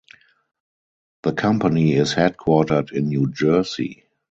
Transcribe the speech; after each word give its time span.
The 1.21 1.31
company 1.31 1.93
is 1.93 2.15
headquartered 2.15 2.91
in 2.91 3.09
New 3.09 3.31
Jersey. 3.31 4.05